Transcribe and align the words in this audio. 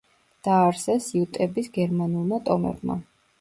დააარსეს 0.45 1.09
იუტების 1.19 1.69
გერმანულმა 1.77 2.41
ტომებმა. 2.49 2.99